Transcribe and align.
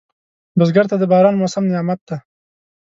بزګر 0.57 0.85
ته 0.91 0.95
د 0.99 1.03
باران 1.11 1.35
موسم 1.41 1.63
نعمت 1.73 1.99
دی 2.07 2.17